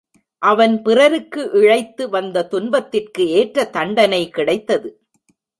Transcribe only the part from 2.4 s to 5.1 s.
துன்பத்திற்கு ஏற்ற தண்டனை கிடைத்தது.